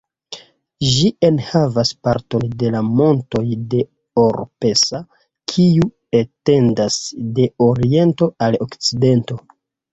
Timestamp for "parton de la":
2.07-2.81